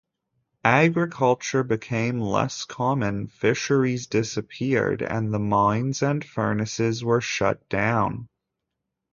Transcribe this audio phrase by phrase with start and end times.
[0.65, 8.25] Agriculture became less common, fisheries disappeared and the mines and furnaces were shut down.